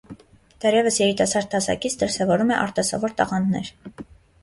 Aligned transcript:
Դեռևս 0.63 0.97
երիտասարդ 1.01 1.53
հասակից 1.59 1.99
դրսևորել 2.01 2.57
է 2.57 2.59
արտասովոր 2.65 3.19
տաղանդներ։ 3.23 3.75